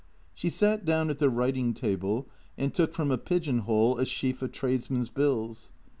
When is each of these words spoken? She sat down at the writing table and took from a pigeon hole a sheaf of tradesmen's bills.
She 0.33 0.49
sat 0.49 0.83
down 0.83 1.11
at 1.11 1.19
the 1.19 1.29
writing 1.29 1.75
table 1.75 2.25
and 2.57 2.73
took 2.73 2.91
from 2.91 3.11
a 3.11 3.19
pigeon 3.19 3.59
hole 3.59 3.99
a 3.99 4.05
sheaf 4.07 4.41
of 4.41 4.51
tradesmen's 4.51 5.09
bills. 5.09 5.73